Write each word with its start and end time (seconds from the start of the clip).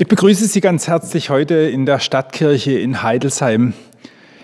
Ich 0.00 0.08
begrüße 0.08 0.46
Sie 0.46 0.62
ganz 0.62 0.88
herzlich 0.88 1.28
heute 1.28 1.56
in 1.56 1.84
der 1.84 1.98
Stadtkirche 1.98 2.72
in 2.72 3.02
Heidelsheim. 3.02 3.74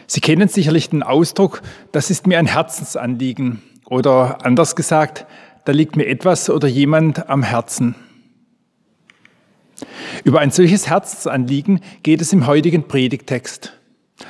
Sie 0.07 0.21
kennen 0.21 0.49
sicherlich 0.49 0.91
den 0.91 1.03
Ausdruck, 1.03 1.63
das 1.93 2.11
ist 2.11 2.27
mir 2.27 2.39
ein 2.39 2.45
Herzensanliegen. 2.45 3.63
Oder 3.87 4.45
anders 4.45 4.77
gesagt, 4.77 5.25
da 5.65 5.73
liegt 5.73 5.97
mir 5.97 6.09
etwas 6.09 6.51
oder 6.51 6.69
jemand 6.69 7.31
am 7.31 7.43
Herzen. 7.43 7.95
Über 10.25 10.41
ein 10.41 10.51
solches 10.51 10.91
Herzensanliegen 10.91 11.81
geht 12.03 12.21
es 12.21 12.35
im 12.35 12.47
heutigen 12.47 12.87
Predigtext, 12.87 13.73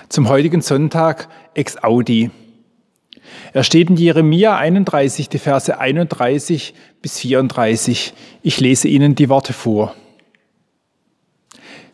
zum 0.09 0.29
heutigen 0.29 0.61
Sonntag 0.61 1.29
ex 1.55 1.83
Audi. 1.83 2.31
Er 3.53 3.65
steht 3.65 3.91
in 3.91 3.97
Jeremia 3.97 4.57
31, 4.57 5.29
die 5.29 5.39
Verse 5.39 5.77
31 5.77 6.73
bis 7.03 7.19
34. 7.19 8.15
Ich 8.43 8.61
lese 8.61 8.87
Ihnen 8.87 9.17
die 9.17 9.29
Worte 9.29 9.53
vor. 9.53 9.93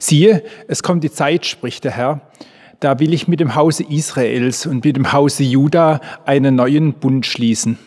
Siehe, 0.02 0.42
es 0.66 0.82
kommt 0.82 1.04
die 1.04 1.12
Zeit, 1.12 1.46
spricht 1.46 1.84
der 1.84 1.92
Herr, 1.92 2.22
da 2.80 2.98
will 2.98 3.14
ich 3.14 3.28
mit 3.28 3.38
dem 3.38 3.54
Hause 3.54 3.84
Israels 3.88 4.66
und 4.66 4.84
mit 4.84 4.96
dem 4.96 5.12
Hause 5.12 5.44
Juda 5.44 6.00
einen 6.26 6.56
neuen 6.56 6.94
Bund 6.94 7.24
schließen. 7.24 7.78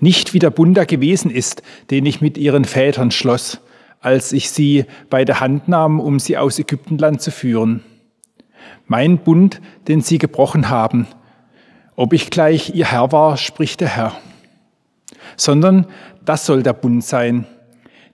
Nicht 0.00 0.34
wie 0.34 0.38
der 0.38 0.50
Bund 0.50 0.76
da 0.76 0.84
gewesen 0.84 1.30
ist, 1.30 1.62
den 1.90 2.04
ich 2.04 2.20
mit 2.20 2.36
ihren 2.36 2.66
Vätern 2.66 3.10
schloss, 3.10 3.60
als 4.00 4.32
ich 4.32 4.50
sie 4.50 4.84
bei 5.08 5.24
der 5.24 5.40
Hand 5.40 5.66
nahm, 5.66 5.98
um 5.98 6.18
sie 6.18 6.36
aus 6.36 6.58
Ägyptenland 6.58 7.22
zu 7.22 7.30
führen. 7.30 7.82
Mein 8.86 9.16
Bund, 9.16 9.62
den 9.88 10.02
sie 10.02 10.18
gebrochen 10.18 10.68
haben, 10.68 11.06
ob 11.96 12.12
ich 12.12 12.28
gleich 12.28 12.74
ihr 12.74 12.92
Herr 12.92 13.12
war, 13.12 13.38
spricht 13.38 13.80
der 13.80 13.88
Herr. 13.88 14.12
Sondern 15.38 15.86
das 16.22 16.44
soll 16.44 16.62
der 16.62 16.74
Bund 16.74 17.02
sein, 17.02 17.46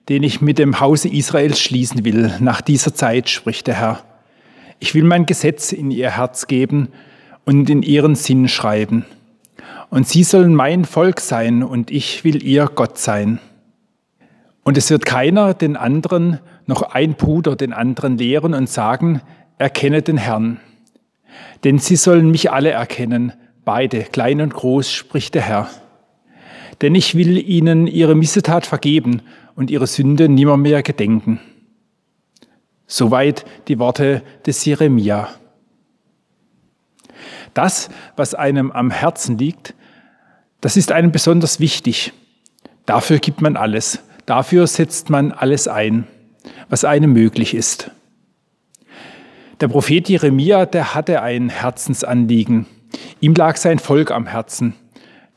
den 0.09 0.23
ich 0.23 0.41
mit 0.41 0.57
dem 0.57 0.79
Hause 0.79 1.09
Israels 1.09 1.59
schließen 1.59 2.05
will 2.05 2.33
nach 2.39 2.61
dieser 2.61 2.93
Zeit, 2.93 3.29
spricht 3.29 3.67
der 3.67 3.75
Herr. 3.75 4.03
Ich 4.79 4.95
will 4.95 5.03
mein 5.03 5.25
Gesetz 5.25 5.71
in 5.71 5.91
ihr 5.91 6.11
Herz 6.11 6.47
geben 6.47 6.89
und 7.45 7.69
in 7.69 7.83
ihren 7.83 8.15
Sinn 8.15 8.47
schreiben. 8.47 9.05
Und 9.89 10.07
sie 10.07 10.23
sollen 10.23 10.55
mein 10.55 10.85
Volk 10.85 11.19
sein 11.19 11.63
und 11.63 11.91
ich 11.91 12.23
will 12.23 12.43
ihr 12.43 12.65
Gott 12.65 12.97
sein. 12.97 13.39
Und 14.63 14.77
es 14.77 14.89
wird 14.89 15.05
keiner 15.05 15.53
den 15.53 15.75
anderen, 15.75 16.39
noch 16.65 16.81
ein 16.81 17.15
Bruder 17.15 17.55
den 17.55 17.73
anderen 17.73 18.17
lehren 18.17 18.53
und 18.53 18.69
sagen, 18.69 19.21
erkenne 19.57 20.01
den 20.01 20.17
Herrn. 20.17 20.59
Denn 21.63 21.79
sie 21.79 21.95
sollen 21.95 22.31
mich 22.31 22.51
alle 22.51 22.71
erkennen, 22.71 23.33
beide, 23.65 24.01
klein 24.03 24.41
und 24.41 24.53
groß, 24.53 24.91
spricht 24.91 25.35
der 25.35 25.43
Herr. 25.43 25.69
Denn 26.81 26.95
ich 26.95 27.15
will 27.15 27.37
ihnen 27.37 27.85
ihre 27.85 28.15
Missetat 28.15 28.65
vergeben 28.65 29.21
und 29.55 29.71
ihre 29.71 29.87
Sünde 29.87 30.29
nimmermehr 30.29 30.83
gedenken. 30.83 31.39
Soweit 32.87 33.45
die 33.67 33.79
Worte 33.79 34.21
des 34.45 34.65
Jeremia. 34.65 35.29
Das, 37.53 37.89
was 38.15 38.33
einem 38.33 38.71
am 38.71 38.91
Herzen 38.91 39.37
liegt, 39.37 39.73
das 40.61 40.77
ist 40.77 40.91
einem 40.91 41.11
besonders 41.11 41.59
wichtig. 41.59 42.13
Dafür 42.85 43.19
gibt 43.19 43.41
man 43.41 43.57
alles. 43.57 43.99
Dafür 44.25 44.67
setzt 44.67 45.09
man 45.09 45.31
alles 45.31 45.67
ein, 45.67 46.07
was 46.69 46.85
einem 46.85 47.13
möglich 47.13 47.53
ist. 47.53 47.91
Der 49.59 49.67
Prophet 49.67 50.09
Jeremia, 50.09 50.65
der 50.65 50.95
hatte 50.95 51.21
ein 51.21 51.49
Herzensanliegen. 51.49 52.65
Ihm 53.19 53.33
lag 53.35 53.57
sein 53.57 53.79
Volk 53.79 54.11
am 54.11 54.25
Herzen, 54.25 54.73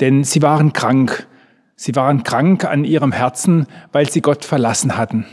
denn 0.00 0.24
sie 0.24 0.42
waren 0.42 0.72
krank. 0.72 1.26
Sie 1.76 1.94
waren 1.96 2.22
krank 2.22 2.64
an 2.64 2.84
ihrem 2.84 3.12
Herzen, 3.12 3.66
weil 3.92 4.08
sie 4.08 4.20
Gott 4.20 4.44
verlassen 4.44 4.96
hatten. 4.96 5.26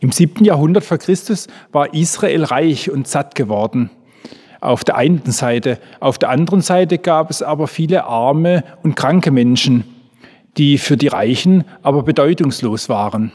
Im 0.00 0.12
siebten 0.12 0.44
Jahrhundert 0.44 0.84
vor 0.84 0.98
Christus 0.98 1.46
war 1.72 1.94
Israel 1.94 2.44
reich 2.44 2.90
und 2.90 3.08
satt 3.08 3.34
geworden. 3.34 3.90
Auf 4.60 4.84
der 4.84 4.96
einen 4.96 5.24
Seite. 5.26 5.78
Auf 6.00 6.18
der 6.18 6.28
anderen 6.28 6.60
Seite 6.60 6.98
gab 6.98 7.30
es 7.30 7.42
aber 7.42 7.66
viele 7.66 8.04
arme 8.04 8.64
und 8.82 8.94
kranke 8.94 9.30
Menschen, 9.30 9.84
die 10.56 10.78
für 10.78 10.96
die 10.96 11.08
Reichen 11.08 11.64
aber 11.82 12.02
bedeutungslos 12.02 12.88
waren. 12.88 13.32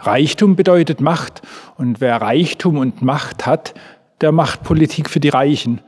Reichtum 0.00 0.56
bedeutet 0.56 1.00
Macht 1.00 1.42
und 1.76 2.00
wer 2.00 2.20
Reichtum 2.20 2.78
und 2.78 3.02
Macht 3.02 3.46
hat, 3.46 3.74
der 4.20 4.32
macht 4.32 4.62
Politik 4.62 5.08
für 5.08 5.20
die 5.20 5.28
Reichen. 5.28 5.80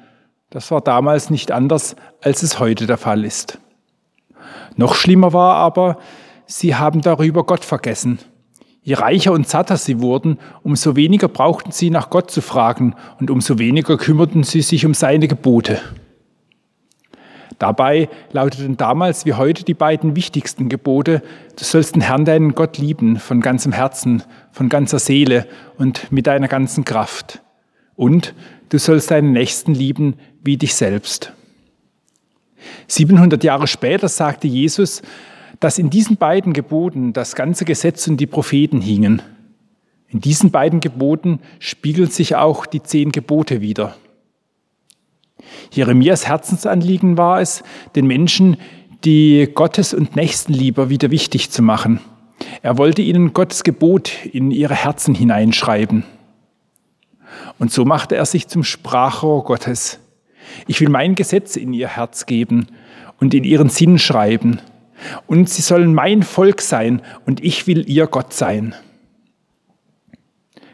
Das 0.51 0.71
war 0.71 0.81
damals 0.81 1.29
nicht 1.29 1.51
anders, 1.51 1.97
als 2.23 2.43
es 2.43 2.59
heute 2.59 2.87
der 2.87 2.99
Fall 2.99 3.25
ist. 3.25 3.59
Noch 4.77 4.95
schlimmer 4.95 5.33
war 5.33 5.57
aber, 5.57 5.99
sie 6.47 6.75
haben 6.75 7.01
darüber 7.01 7.45
Gott 7.45 7.65
vergessen. 7.65 8.19
Je 8.83 8.95
reicher 8.95 9.33
und 9.33 9.49
satter 9.49 9.77
sie 9.77 10.01
wurden, 10.01 10.39
umso 10.63 10.95
weniger 10.95 11.27
brauchten 11.27 11.73
sie 11.73 11.91
nach 11.91 12.09
Gott 12.09 12.31
zu 12.31 12.41
fragen 12.41 12.95
und 13.19 13.31
umso 13.31 13.59
weniger 13.59 13.97
kümmerten 13.97 14.45
sie 14.45 14.63
sich 14.63 14.87
um 14.87 14.95
seine 14.95 15.27
Gebote. 15.27 15.81
Dabei 17.59 18.09
lauteten 18.33 18.77
damals 18.77 19.25
wie 19.25 19.33
heute 19.33 19.65
die 19.65 19.75
beiden 19.75 20.15
wichtigsten 20.15 20.69
Gebote, 20.69 21.23
du 21.59 21.65
sollst 21.65 21.95
den 21.95 22.03
Herrn 22.03 22.25
deinen 22.25 22.55
Gott 22.55 22.79
lieben 22.79 23.19
von 23.19 23.41
ganzem 23.41 23.73
Herzen, 23.73 24.23
von 24.53 24.69
ganzer 24.69 24.99
Seele 24.99 25.47
und 25.79 26.13
mit 26.13 26.27
deiner 26.27 26.49
ganzen 26.49 26.85
Kraft. 26.85 27.43
Und 27.95 28.35
du 28.69 28.79
sollst 28.79 29.11
deinen 29.11 29.33
Nächsten 29.33 29.75
lieben 29.75 30.15
wie 30.45 30.59
dich 30.59 30.75
selbst. 30.75 31.33
700 32.89 33.43
Jahre 33.45 33.67
später 33.67 34.09
sagte 34.09 34.49
Jesus, 34.49 35.03
dass 35.61 35.79
in 35.79 35.91
diesen 35.91 36.17
beiden 36.17 36.53
Geboten 36.53 37.13
das 37.13 37.35
ganze 37.35 37.65
Gesetz 37.65 38.07
und 38.09 38.19
die 38.19 38.27
Propheten 38.27 38.81
hingen. 38.81 39.23
In 40.09 40.21
diesen 40.21 40.51
beiden 40.51 40.81
Geboten 40.81 41.41
spiegeln 41.59 42.11
sich 42.11 42.37
auch 42.37 42.67
die 42.67 42.83
zehn 42.83 43.13
Gebote 43.13 43.61
wider. 43.61 43.97
Jeremias 45.73 46.27
Herzensanliegen 46.27 47.19
war 47.19 47.41
es, 47.41 47.63
den 47.95 48.07
Menschen 48.07 48.57
die 49.05 49.49
Gottes- 49.53 49.95
und 49.95 50.17
Nächstenliebe 50.17 50.89
wieder 50.91 51.11
wichtig 51.11 51.51
zu 51.51 51.63
machen. 51.63 52.01
Er 52.63 52.79
wollte 52.79 53.03
ihnen 53.03 53.33
Gottes 53.33 53.63
Gebot 53.63 54.13
in 54.27 54.51
ihre 54.51 54.75
Herzen 54.75 55.15
hineinschreiben. 55.15 56.05
Und 57.59 57.73
so 57.73 57.85
machte 57.85 58.17
er 58.17 58.27
sich 58.27 58.49
zum 58.49 58.65
Sprachrohr 58.65 59.45
Gottes. 59.45 60.01
Ich 60.67 60.81
will 60.81 60.89
mein 60.89 61.15
Gesetz 61.15 61.57
in 61.57 61.73
ihr 61.73 61.89
Herz 61.89 62.27
geben 62.27 62.67
und 63.21 63.35
in 63.35 63.45
ihren 63.45 63.69
Sinn 63.69 63.99
schreiben. 63.99 64.61
Und 65.27 65.49
sie 65.49 65.63
sollen 65.63 65.95
mein 65.95 66.23
Volk 66.23 66.61
sein 66.61 67.03
und 67.27 67.43
ich 67.45 67.67
will 67.67 67.89
ihr 67.89 68.07
Gott 68.07 68.33
sein. 68.33 68.75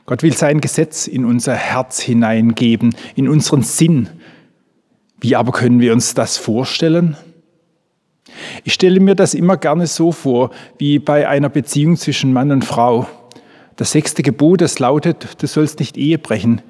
Gott 0.06 0.22
will 0.22 0.36
sein 0.36 0.60
Gesetz 0.60 1.06
in 1.06 1.24
unser 1.24 1.54
Herz 1.54 2.00
hineingeben, 2.00 2.94
in 3.14 3.28
unseren 3.28 3.62
Sinn. 3.62 4.08
Wie 5.20 5.36
aber 5.36 5.52
können 5.52 5.80
wir 5.80 5.92
uns 5.92 6.14
das 6.14 6.36
vorstellen? 6.36 7.16
Ich 8.64 8.74
stelle 8.74 9.00
mir 9.00 9.14
das 9.14 9.34
immer 9.34 9.56
gerne 9.56 9.86
so 9.86 10.10
vor, 10.10 10.50
wie 10.78 10.98
bei 10.98 11.28
einer 11.28 11.48
Beziehung 11.48 11.96
zwischen 11.96 12.32
Mann 12.32 12.50
und 12.50 12.64
Frau. 12.64 13.06
Das 13.76 13.92
sechste 13.92 14.22
Gebot, 14.22 14.60
das 14.60 14.78
lautet, 14.78 15.40
du 15.42 15.46
sollst 15.46 15.78
nicht 15.78 15.96
Ehe 15.96 16.18
brechen. 16.18 16.62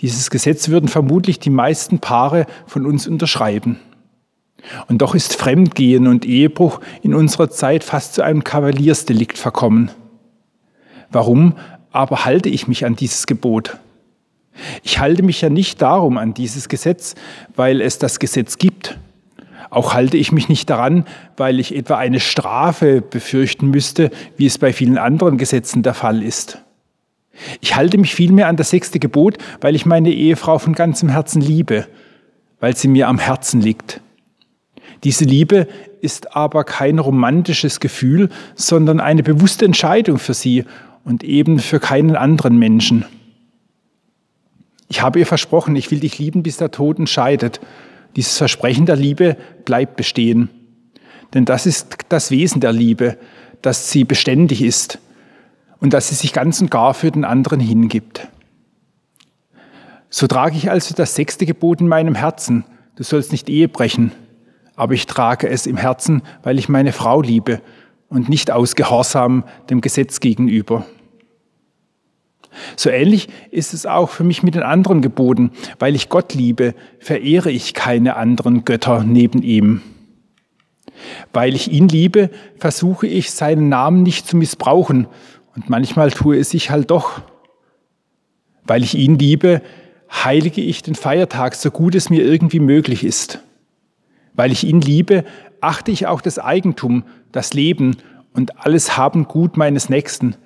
Dieses 0.00 0.30
Gesetz 0.30 0.68
würden 0.68 0.88
vermutlich 0.88 1.38
die 1.40 1.50
meisten 1.50 1.98
Paare 1.98 2.46
von 2.66 2.86
uns 2.86 3.08
unterschreiben. 3.08 3.80
Und 4.86 4.98
doch 4.98 5.14
ist 5.14 5.34
Fremdgehen 5.34 6.06
und 6.06 6.24
Ehebruch 6.24 6.80
in 7.02 7.14
unserer 7.14 7.50
Zeit 7.50 7.84
fast 7.84 8.14
zu 8.14 8.22
einem 8.22 8.44
Kavaliersdelikt 8.44 9.38
verkommen. 9.38 9.90
Warum 11.10 11.54
aber 11.90 12.24
halte 12.24 12.48
ich 12.48 12.68
mich 12.68 12.84
an 12.84 12.96
dieses 12.96 13.26
Gebot? 13.26 13.78
Ich 14.82 14.98
halte 14.98 15.22
mich 15.22 15.40
ja 15.40 15.48
nicht 15.48 15.80
darum 15.80 16.18
an 16.18 16.34
dieses 16.34 16.68
Gesetz, 16.68 17.14
weil 17.54 17.80
es 17.80 17.98
das 17.98 18.18
Gesetz 18.18 18.58
gibt. 18.58 18.98
Auch 19.70 19.94
halte 19.94 20.16
ich 20.16 20.32
mich 20.32 20.48
nicht 20.48 20.70
daran, 20.70 21.04
weil 21.36 21.60
ich 21.60 21.74
etwa 21.74 21.96
eine 21.96 22.20
Strafe 22.20 23.00
befürchten 23.00 23.70
müsste, 23.70 24.10
wie 24.36 24.46
es 24.46 24.58
bei 24.58 24.72
vielen 24.72 24.98
anderen 24.98 25.38
Gesetzen 25.38 25.82
der 25.82 25.94
Fall 25.94 26.22
ist. 26.22 26.58
Ich 27.60 27.76
halte 27.76 27.98
mich 27.98 28.14
vielmehr 28.14 28.48
an 28.48 28.56
das 28.56 28.70
sechste 28.70 28.98
Gebot, 28.98 29.38
weil 29.60 29.74
ich 29.74 29.86
meine 29.86 30.10
Ehefrau 30.10 30.58
von 30.58 30.74
ganzem 30.74 31.08
Herzen 31.08 31.40
liebe, 31.40 31.86
weil 32.60 32.76
sie 32.76 32.88
mir 32.88 33.08
am 33.08 33.18
Herzen 33.18 33.60
liegt. 33.60 34.00
Diese 35.04 35.24
Liebe 35.24 35.68
ist 36.00 36.34
aber 36.34 36.64
kein 36.64 36.98
romantisches 36.98 37.80
Gefühl, 37.80 38.30
sondern 38.54 39.00
eine 39.00 39.22
bewusste 39.22 39.64
Entscheidung 39.64 40.18
für 40.18 40.34
sie 40.34 40.64
und 41.04 41.24
eben 41.24 41.58
für 41.58 41.80
keinen 41.80 42.16
anderen 42.16 42.58
Menschen. 42.58 43.04
Ich 44.88 45.02
habe 45.02 45.18
ihr 45.18 45.26
versprochen, 45.26 45.76
ich 45.76 45.90
will 45.90 46.00
dich 46.00 46.18
lieben, 46.18 46.42
bis 46.42 46.56
der 46.56 46.70
Tod 46.70 46.98
entscheidet. 46.98 47.60
Dieses 48.16 48.38
Versprechen 48.38 48.86
der 48.86 48.96
Liebe 48.96 49.36
bleibt 49.64 49.96
bestehen. 49.96 50.48
Denn 51.34 51.44
das 51.44 51.66
ist 51.66 51.98
das 52.08 52.30
Wesen 52.30 52.60
der 52.60 52.72
Liebe, 52.72 53.18
dass 53.60 53.90
sie 53.90 54.04
beständig 54.04 54.62
ist 54.62 54.98
und 55.80 55.92
dass 55.92 56.08
sie 56.08 56.14
sich 56.14 56.32
ganz 56.32 56.60
und 56.60 56.70
gar 56.70 56.94
für 56.94 57.10
den 57.10 57.24
anderen 57.24 57.60
hingibt. 57.60 58.28
So 60.10 60.26
trage 60.26 60.56
ich 60.56 60.70
also 60.70 60.94
das 60.94 61.14
sechste 61.14 61.46
Gebot 61.46 61.80
in 61.80 61.88
meinem 61.88 62.14
Herzen. 62.14 62.64
Du 62.96 63.02
sollst 63.02 63.32
nicht 63.32 63.48
Ehe 63.48 63.68
brechen. 63.68 64.12
Aber 64.74 64.94
ich 64.94 65.06
trage 65.06 65.48
es 65.48 65.66
im 65.66 65.76
Herzen, 65.76 66.22
weil 66.42 66.58
ich 66.58 66.68
meine 66.68 66.92
Frau 66.92 67.20
liebe 67.20 67.60
und 68.08 68.28
nicht 68.28 68.50
aus 68.50 68.74
Gehorsam 68.74 69.44
dem 69.68 69.80
Gesetz 69.80 70.20
gegenüber. 70.20 70.86
So 72.76 72.90
ähnlich 72.90 73.28
ist 73.50 73.74
es 73.74 73.86
auch 73.86 74.08
für 74.08 74.24
mich 74.24 74.42
mit 74.42 74.54
den 74.54 74.62
anderen 74.62 75.02
Geboten. 75.02 75.52
Weil 75.78 75.94
ich 75.94 76.08
Gott 76.08 76.34
liebe, 76.34 76.74
verehre 76.98 77.50
ich 77.50 77.74
keine 77.74 78.16
anderen 78.16 78.64
Götter 78.64 79.04
neben 79.04 79.42
ihm. 79.42 79.82
Weil 81.32 81.54
ich 81.54 81.70
ihn 81.70 81.88
liebe, 81.88 82.30
versuche 82.56 83.06
ich 83.06 83.30
seinen 83.30 83.68
Namen 83.68 84.02
nicht 84.02 84.26
zu 84.26 84.36
missbrauchen. 84.36 85.06
Und 85.58 85.68
manchmal 85.68 86.12
tue 86.12 86.38
es 86.38 86.50
sich 86.50 86.70
halt 86.70 86.92
doch. 86.92 87.20
Weil 88.62 88.84
ich 88.84 88.94
ihn 88.94 89.18
liebe, 89.18 89.60
heilige 90.08 90.60
ich 90.60 90.82
den 90.82 90.94
Feiertag 90.94 91.56
so 91.56 91.72
gut 91.72 91.96
es 91.96 92.10
mir 92.10 92.24
irgendwie 92.24 92.60
möglich 92.60 93.02
ist. 93.02 93.40
Weil 94.34 94.52
ich 94.52 94.62
ihn 94.62 94.80
liebe, 94.80 95.24
achte 95.60 95.90
ich 95.90 96.06
auch 96.06 96.20
das 96.20 96.38
Eigentum, 96.38 97.02
das 97.32 97.54
Leben 97.54 97.96
und 98.34 98.64
alles 98.64 98.96
Haben 98.96 99.24
Gut 99.24 99.56
meines 99.56 99.88
Nächsten. 99.88 100.36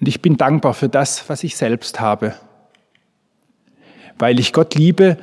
Und 0.00 0.08
ich 0.08 0.20
bin 0.20 0.36
dankbar 0.36 0.74
für 0.74 0.88
das, 0.88 1.28
was 1.30 1.44
ich 1.44 1.56
selbst 1.56 2.00
habe. 2.00 2.34
Weil 4.18 4.40
ich 4.40 4.52
Gott 4.52 4.74
liebe, 4.74 5.16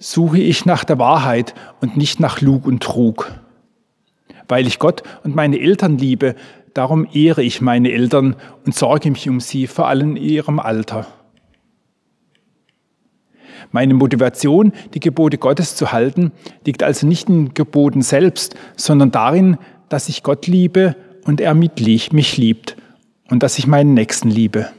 suche 0.00 0.40
ich 0.40 0.66
nach 0.66 0.82
der 0.82 0.98
Wahrheit 0.98 1.54
und 1.80 1.96
nicht 1.96 2.18
nach 2.18 2.40
Lug 2.40 2.66
und 2.66 2.82
Trug. 2.82 3.30
Weil 4.48 4.66
ich 4.66 4.80
Gott 4.80 5.04
und 5.22 5.36
meine 5.36 5.60
Eltern 5.60 5.96
liebe, 5.96 6.34
darum 6.74 7.06
ehre 7.12 7.42
ich 7.42 7.60
meine 7.60 7.92
Eltern 7.92 8.36
und 8.64 8.74
sorge 8.74 9.10
mich 9.10 9.28
um 9.28 9.40
sie, 9.40 9.66
vor 9.66 9.88
allem 9.88 10.16
in 10.16 10.22
ihrem 10.22 10.58
Alter. 10.58 11.06
Meine 13.72 13.94
Motivation, 13.94 14.72
die 14.94 15.00
Gebote 15.00 15.38
Gottes 15.38 15.76
zu 15.76 15.92
halten, 15.92 16.32
liegt 16.64 16.82
also 16.82 17.06
nicht 17.06 17.28
in 17.28 17.54
Geboten 17.54 18.02
selbst, 18.02 18.56
sondern 18.76 19.10
darin, 19.10 19.58
dass 19.88 20.08
ich 20.08 20.22
Gott 20.22 20.46
liebe 20.46 20.96
und 21.24 21.40
er 21.40 21.54
mich 21.54 22.36
liebt 22.36 22.76
und 23.28 23.42
dass 23.42 23.58
ich 23.58 23.66
meinen 23.66 23.94
Nächsten 23.94 24.30
liebe. 24.30 24.70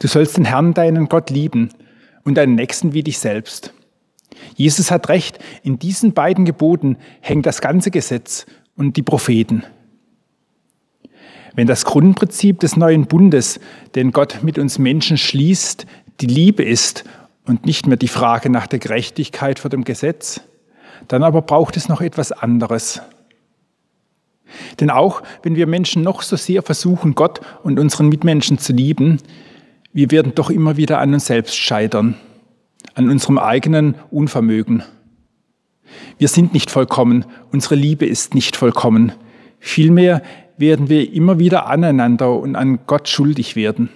Du 0.00 0.08
sollst 0.08 0.36
den 0.36 0.44
Herrn, 0.44 0.74
deinen 0.74 1.08
Gott, 1.08 1.30
lieben 1.30 1.70
und 2.24 2.34
deinen 2.36 2.54
Nächsten 2.54 2.92
wie 2.92 3.02
dich 3.02 3.18
selbst. 3.18 3.72
Jesus 4.56 4.90
hat 4.90 5.08
recht, 5.08 5.38
in 5.62 5.78
diesen 5.78 6.12
beiden 6.12 6.44
Geboten 6.44 6.98
hängt 7.20 7.46
das 7.46 7.60
ganze 7.60 7.90
Gesetz 7.90 8.46
und 8.76 8.96
die 8.96 9.02
Propheten. 9.02 9.64
Wenn 11.54 11.66
das 11.66 11.84
Grundprinzip 11.84 12.60
des 12.60 12.76
neuen 12.76 13.06
Bundes, 13.06 13.60
den 13.94 14.10
Gott 14.10 14.40
mit 14.42 14.58
uns 14.58 14.78
Menschen 14.78 15.16
schließt, 15.16 15.86
die 16.20 16.26
Liebe 16.26 16.64
ist 16.64 17.04
und 17.46 17.64
nicht 17.64 17.86
mehr 17.86 17.96
die 17.96 18.08
Frage 18.08 18.50
nach 18.50 18.66
der 18.66 18.80
Gerechtigkeit 18.80 19.58
vor 19.58 19.70
dem 19.70 19.84
Gesetz, 19.84 20.40
dann 21.08 21.22
aber 21.22 21.42
braucht 21.42 21.76
es 21.76 21.88
noch 21.88 22.00
etwas 22.00 22.32
anderes. 22.32 23.02
Denn 24.80 24.90
auch 24.90 25.22
wenn 25.42 25.56
wir 25.56 25.66
Menschen 25.66 26.02
noch 26.02 26.22
so 26.22 26.36
sehr 26.36 26.62
versuchen, 26.62 27.14
Gott 27.14 27.40
und 27.62 27.78
unseren 27.78 28.08
Mitmenschen 28.08 28.58
zu 28.58 28.72
lieben, 28.72 29.18
wir 29.92 30.10
werden 30.10 30.34
doch 30.34 30.50
immer 30.50 30.76
wieder 30.76 30.98
an 30.98 31.14
uns 31.14 31.26
selbst 31.26 31.56
scheitern, 31.56 32.16
an 32.94 33.08
unserem 33.08 33.38
eigenen 33.38 33.94
Unvermögen. 34.10 34.82
Wir 36.18 36.28
sind 36.28 36.54
nicht 36.54 36.70
vollkommen, 36.70 37.24
unsere 37.52 37.74
Liebe 37.74 38.06
ist 38.06 38.34
nicht 38.34 38.56
vollkommen. 38.56 39.12
Vielmehr 39.58 40.22
werden 40.56 40.88
wir 40.88 41.12
immer 41.12 41.38
wieder 41.38 41.66
aneinander 41.66 42.38
und 42.38 42.56
an 42.56 42.80
Gott 42.86 43.08
schuldig 43.08 43.56
werden. 43.56 43.88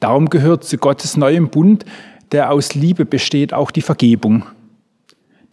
Darum 0.00 0.28
gehört 0.30 0.64
zu 0.64 0.78
Gottes 0.78 1.16
neuem 1.16 1.48
Bund, 1.48 1.84
der 2.32 2.50
aus 2.50 2.74
Liebe 2.74 3.04
besteht, 3.04 3.54
auch 3.54 3.70
die 3.70 3.82
Vergebung. 3.82 4.44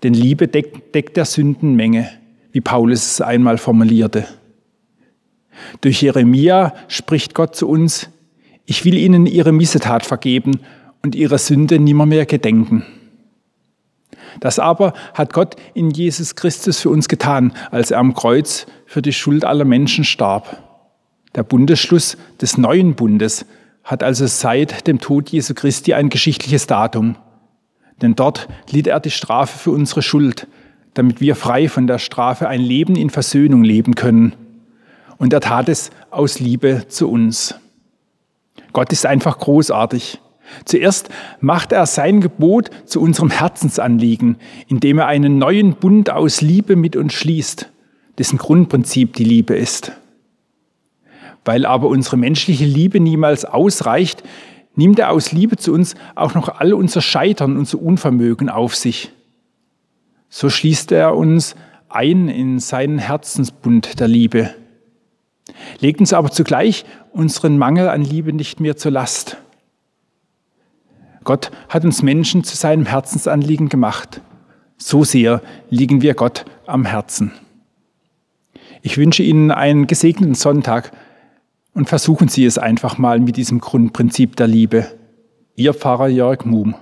Denn 0.03 0.13
Liebe 0.13 0.47
deckt, 0.47 0.93
deckt 0.93 1.17
der 1.17 1.25
Sündenmenge 1.25 2.09
wie 2.55 2.61
Paulus 2.61 3.05
es 3.05 3.21
einmal 3.21 3.57
formulierte. 3.57 4.25
Durch 5.81 6.01
Jeremia 6.01 6.73
spricht 6.87 7.33
Gott 7.33 7.53
zu 7.53 7.67
uns, 7.67 8.09
ich 8.65 8.85
will 8.85 8.93
ihnen 8.93 9.25
ihre 9.25 9.51
Missetat 9.51 10.05
vergeben 10.05 10.61
und 11.03 11.15
ihre 11.15 11.37
Sünde 11.37 11.79
nimmermehr 11.79 12.25
gedenken. 12.25 12.85
Das 14.39 14.59
aber 14.59 14.93
hat 15.13 15.33
Gott 15.33 15.55
in 15.73 15.91
Jesus 15.91 16.35
Christus 16.35 16.79
für 16.79 16.89
uns 16.89 17.07
getan, 17.07 17.53
als 17.71 17.91
er 17.91 17.99
am 17.99 18.13
Kreuz 18.13 18.65
für 18.85 19.01
die 19.01 19.13
Schuld 19.13 19.45
aller 19.45 19.65
Menschen 19.65 20.03
starb. 20.03 20.57
Der 21.35 21.43
Bundesschluss 21.43 22.17
des 22.41 22.57
neuen 22.57 22.95
Bundes 22.95 23.45
hat 23.83 24.03
also 24.03 24.25
seit 24.25 24.87
dem 24.87 24.99
Tod 24.99 25.29
Jesu 25.29 25.53
Christi 25.53 25.93
ein 25.93 26.09
geschichtliches 26.09 26.67
Datum. 26.67 27.17
Denn 28.01 28.15
dort 28.15 28.47
litt 28.71 28.87
er 28.87 28.99
die 28.99 29.11
Strafe 29.11 29.57
für 29.57 29.71
unsere 29.71 30.01
Schuld, 30.01 30.47
damit 30.93 31.21
wir 31.21 31.35
frei 31.35 31.69
von 31.69 31.87
der 31.87 31.99
Strafe 31.99 32.47
ein 32.47 32.61
Leben 32.61 32.95
in 32.95 33.09
Versöhnung 33.09 33.63
leben 33.63 33.95
können. 33.95 34.35
Und 35.17 35.33
er 35.33 35.41
tat 35.41 35.69
es 35.69 35.91
aus 36.09 36.39
Liebe 36.39 36.87
zu 36.87 37.09
uns. 37.09 37.55
Gott 38.73 38.91
ist 38.91 39.05
einfach 39.05 39.37
großartig. 39.37 40.19
Zuerst 40.65 41.09
macht 41.39 41.71
er 41.71 41.85
sein 41.85 42.21
Gebot 42.21 42.69
zu 42.85 43.01
unserem 43.01 43.31
Herzensanliegen, 43.31 44.37
indem 44.67 44.99
er 44.99 45.07
einen 45.07 45.37
neuen 45.37 45.75
Bund 45.75 46.09
aus 46.09 46.41
Liebe 46.41 46.75
mit 46.75 46.95
uns 46.95 47.13
schließt, 47.13 47.69
dessen 48.17 48.37
Grundprinzip 48.37 49.13
die 49.13 49.23
Liebe 49.23 49.55
ist. 49.55 49.91
Weil 51.43 51.65
aber 51.65 51.87
unsere 51.87 52.17
menschliche 52.17 52.65
Liebe 52.65 52.99
niemals 52.99 53.45
ausreicht, 53.45 54.23
nimmt 54.75 54.99
er 54.99 55.11
aus 55.11 55.31
Liebe 55.31 55.57
zu 55.57 55.73
uns 55.73 55.95
auch 56.15 56.33
noch 56.33 56.59
all 56.59 56.73
unser 56.73 57.01
Scheitern, 57.01 57.57
unser 57.57 57.81
Unvermögen 57.81 58.49
auf 58.49 58.75
sich. 58.75 59.11
So 60.29 60.49
schließt 60.49 60.91
er 60.91 61.15
uns 61.15 61.55
ein 61.89 62.27
in 62.27 62.59
seinen 62.59 62.97
Herzensbund 62.97 63.99
der 63.99 64.07
Liebe, 64.07 64.53
legt 65.79 65.99
uns 65.99 66.13
aber 66.13 66.29
zugleich 66.31 66.85
unseren 67.11 67.57
Mangel 67.57 67.87
an 67.87 68.03
Liebe 68.03 68.33
nicht 68.33 68.59
mehr 68.59 68.75
zur 68.75 68.91
Last. 68.91 69.37
Gott 71.25 71.51
hat 71.67 71.83
uns 71.83 72.01
Menschen 72.01 72.45
zu 72.45 72.55
seinem 72.55 72.85
Herzensanliegen 72.85 73.67
gemacht. 73.67 74.21
So 74.77 75.03
sehr 75.03 75.41
liegen 75.69 76.01
wir 76.01 76.13
Gott 76.13 76.45
am 76.65 76.85
Herzen. 76.85 77.33
Ich 78.81 78.97
wünsche 78.97 79.23
Ihnen 79.23 79.51
einen 79.51 79.87
gesegneten 79.87 80.35
Sonntag 80.35 80.91
und 81.73 81.89
versuchen 81.89 82.27
Sie 82.29 82.45
es 82.45 82.57
einfach 82.57 82.97
mal 82.97 83.19
mit 83.19 83.35
diesem 83.35 83.59
Grundprinzip 83.59 84.35
der 84.35 84.47
Liebe. 84.47 84.87
Ihr 85.55 85.73
Pfarrer 85.73 86.07
Jörg 86.07 86.45
Muhm. 86.45 86.75